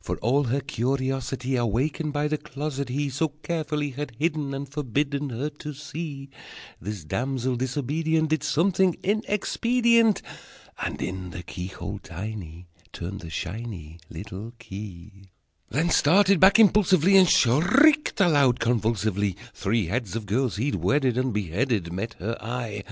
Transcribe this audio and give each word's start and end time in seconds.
For, 0.00 0.16
all 0.22 0.44
her 0.44 0.62
curiosity 0.62 1.54
Awakened 1.54 2.14
by 2.14 2.28
the 2.28 2.38
closet 2.38 2.88
he 2.88 3.10
So 3.10 3.28
carefully 3.42 3.90
had 3.90 4.16
hidden, 4.18 4.54
And 4.54 4.66
forbidden 4.66 5.28
Her 5.28 5.50
to 5.50 5.74
see, 5.74 6.30
This 6.80 7.04
damsel 7.04 7.56
disobedient 7.56 8.30
Did 8.30 8.42
something 8.42 8.96
inexpedient, 9.02 10.22
And 10.82 11.02
in 11.02 11.28
the 11.28 11.42
keyhole 11.42 11.98
tiny 11.98 12.68
Turned 12.94 13.20
the 13.20 13.28
shiny 13.28 13.98
Little 14.08 14.54
key: 14.58 15.28
Then 15.68 15.90
started 15.90 16.40
back 16.40 16.58
impulsively, 16.58 17.18
And 17.18 17.28
shrieked 17.28 18.18
aloud 18.18 18.60
convulsively 18.60 19.36
Three 19.52 19.88
heads 19.88 20.16
of 20.16 20.24
girls 20.24 20.56
he'd 20.56 20.76
wedded 20.76 21.18
And 21.18 21.34
beheaded 21.34 21.92
Met 21.92 22.14
her 22.14 22.38
eye! 22.42 22.82